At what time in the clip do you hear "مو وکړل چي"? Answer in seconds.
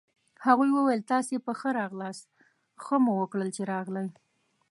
3.03-3.63